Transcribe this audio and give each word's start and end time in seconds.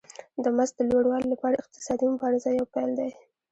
د 0.43 0.45
مزد 0.57 0.75
د 0.77 0.81
لوړوالي 0.91 1.27
لپاره 1.33 1.59
اقتصادي 1.61 2.05
مبارزه 2.13 2.49
یو 2.59 2.65
پیل 2.73 2.91
دی 2.99 3.09